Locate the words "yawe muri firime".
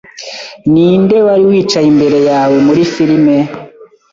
2.29-3.35